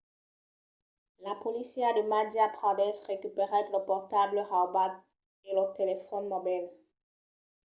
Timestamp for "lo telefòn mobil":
5.57-6.63